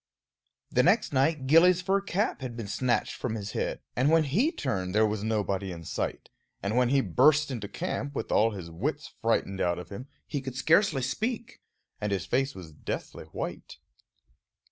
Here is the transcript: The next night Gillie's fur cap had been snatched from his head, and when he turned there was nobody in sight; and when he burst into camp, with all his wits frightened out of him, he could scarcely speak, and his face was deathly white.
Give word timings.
The 0.71 0.81
next 0.81 1.13
night 1.13 1.45
Gillie's 1.45 1.83
fur 1.83 2.01
cap 2.01 2.41
had 2.41 2.57
been 2.57 2.65
snatched 2.67 3.13
from 3.13 3.35
his 3.35 3.51
head, 3.51 3.81
and 3.95 4.09
when 4.09 4.23
he 4.23 4.51
turned 4.51 4.95
there 4.95 5.05
was 5.05 5.23
nobody 5.23 5.71
in 5.71 5.83
sight; 5.83 6.31
and 6.63 6.75
when 6.75 6.89
he 6.89 7.01
burst 7.01 7.51
into 7.51 7.67
camp, 7.67 8.15
with 8.15 8.31
all 8.31 8.49
his 8.49 8.71
wits 8.71 9.13
frightened 9.21 9.61
out 9.61 9.77
of 9.77 9.89
him, 9.89 10.07
he 10.25 10.41
could 10.41 10.55
scarcely 10.55 11.03
speak, 11.03 11.59
and 11.99 12.11
his 12.11 12.25
face 12.25 12.55
was 12.55 12.71
deathly 12.73 13.25
white. 13.25 13.77